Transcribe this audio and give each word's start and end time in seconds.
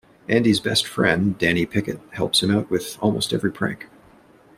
Andy's 0.27 0.59
best 0.59 0.87
friend, 0.87 1.37
Danny 1.37 1.63
Pickett, 1.63 1.99
helps 2.13 2.41
him 2.41 2.49
out 2.49 2.71
with 2.71 2.97
almost 3.01 3.33
every 3.33 3.51
prank. 3.51 3.85